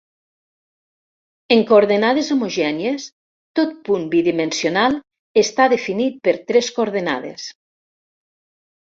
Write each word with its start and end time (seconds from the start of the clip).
En 1.55 1.61
coordenades 1.71 2.31
homogènies, 2.37 3.07
tot 3.61 3.77
punt 3.91 4.09
bidimensional 4.17 4.99
està 5.45 5.71
definit 5.79 6.21
per 6.27 6.37
tres 6.53 6.75
coordenades. 6.81 7.51